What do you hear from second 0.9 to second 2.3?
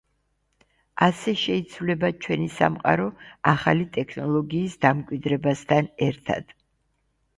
ასევე შეიცვლება